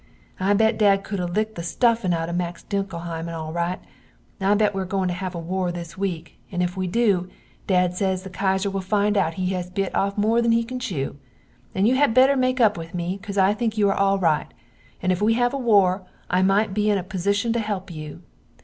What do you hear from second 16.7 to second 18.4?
be in a posishun to help you.